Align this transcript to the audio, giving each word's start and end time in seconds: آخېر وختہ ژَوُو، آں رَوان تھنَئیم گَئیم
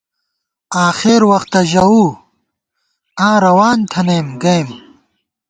آخېر 0.87 1.21
وختہ 1.31 1.61
ژَوُو، 1.71 2.05
آں 3.27 3.37
رَوان 3.45 3.79
تھنَئیم 3.91 4.27
گَئیم 4.41 4.67